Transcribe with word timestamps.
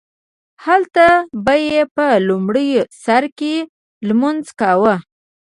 هلته 0.65 1.05
به 1.45 1.55
یې 1.67 1.81
په 1.95 2.05
لومړي 2.27 2.67
سرکې 3.03 3.55
لمونځ 4.07 4.45
کاوو. 4.59 4.93